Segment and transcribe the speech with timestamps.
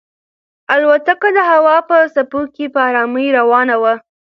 [0.73, 3.93] الوتکه د هوا په څپو کې په ارامۍ روانه وه.